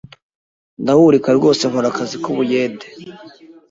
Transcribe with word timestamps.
ndahurika 0.81 1.29
rwose 1.37 1.63
nkora 1.69 1.87
akazi 1.91 2.15
k’ubuyede 2.23 2.87